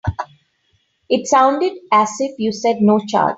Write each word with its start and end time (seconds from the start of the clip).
It 1.11 1.27
sounded 1.27 1.73
as 1.91 2.09
if 2.19 2.39
you 2.39 2.51
said 2.51 2.77
no 2.81 2.97
charge. 3.07 3.29